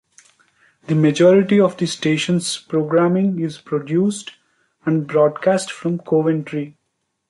The 0.87 0.95
majority 0.95 1.59
of 1.61 1.77
the 1.77 1.85
station's 1.85 2.57
programming 2.57 3.39
is 3.39 3.59
produced 3.59 4.31
and 4.83 5.05
broadcast 5.05 5.71
from 5.71 5.99
Coventry. 5.99 6.75